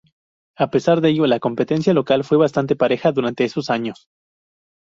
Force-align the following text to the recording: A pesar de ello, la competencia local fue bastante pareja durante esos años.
A 0.57 0.71
pesar 0.71 0.99
de 0.99 1.09
ello, 1.09 1.27
la 1.27 1.39
competencia 1.39 1.93
local 1.93 2.23
fue 2.23 2.35
bastante 2.39 2.75
pareja 2.75 3.11
durante 3.11 3.43
esos 3.43 3.69
años. 3.69 4.09